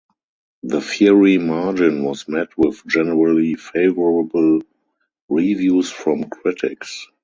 [0.63, 4.61] The Fiery Margin was met with generally favorable
[5.29, 7.05] reviews from critics.